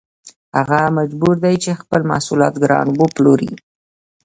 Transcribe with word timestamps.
هغه 0.57 0.79
مجبور 0.97 1.35
دی 1.43 1.55
چې 1.63 1.79
خپل 1.81 2.01
محصولات 2.11 2.53
ګران 2.63 2.87
وپلوري 3.01 3.51